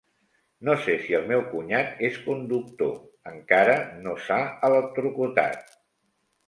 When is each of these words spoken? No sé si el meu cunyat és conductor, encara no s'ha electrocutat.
No 0.69 0.75
sé 0.85 0.95
si 1.01 1.15
el 1.17 1.27
meu 1.31 1.43
cunyat 1.51 2.01
és 2.09 2.17
conductor, 2.29 2.97
encara 3.35 3.79
no 4.07 4.19
s'ha 4.27 4.43
electrocutat. 4.71 5.75